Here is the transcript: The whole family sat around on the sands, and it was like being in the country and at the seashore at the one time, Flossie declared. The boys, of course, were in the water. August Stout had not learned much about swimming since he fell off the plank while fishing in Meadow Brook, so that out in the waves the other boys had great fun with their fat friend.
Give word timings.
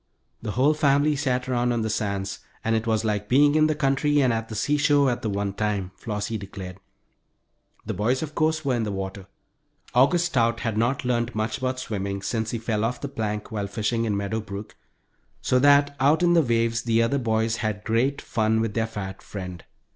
The 0.41 0.53
whole 0.53 0.73
family 0.73 1.15
sat 1.15 1.47
around 1.47 1.71
on 1.71 1.83
the 1.83 1.89
sands, 1.91 2.39
and 2.63 2.75
it 2.75 2.87
was 2.87 3.05
like 3.05 3.29
being 3.29 3.53
in 3.53 3.67
the 3.67 3.75
country 3.75 4.19
and 4.21 4.33
at 4.33 4.49
the 4.49 4.55
seashore 4.55 5.11
at 5.11 5.21
the 5.21 5.29
one 5.29 5.53
time, 5.53 5.91
Flossie 5.95 6.39
declared. 6.39 6.79
The 7.85 7.93
boys, 7.93 8.23
of 8.23 8.33
course, 8.33 8.65
were 8.65 8.73
in 8.73 8.81
the 8.81 8.91
water. 8.91 9.27
August 9.93 10.25
Stout 10.25 10.61
had 10.61 10.75
not 10.75 11.05
learned 11.05 11.35
much 11.35 11.59
about 11.59 11.79
swimming 11.79 12.23
since 12.23 12.49
he 12.49 12.57
fell 12.57 12.83
off 12.83 12.99
the 12.99 13.09
plank 13.09 13.51
while 13.51 13.67
fishing 13.67 14.05
in 14.05 14.17
Meadow 14.17 14.41
Brook, 14.41 14.75
so 15.39 15.59
that 15.59 15.95
out 15.99 16.23
in 16.23 16.33
the 16.33 16.41
waves 16.41 16.81
the 16.81 17.03
other 17.03 17.19
boys 17.19 17.57
had 17.57 17.83
great 17.83 18.23
fun 18.23 18.59
with 18.59 18.73
their 18.73 18.87
fat 18.87 19.21
friend. 19.21 19.63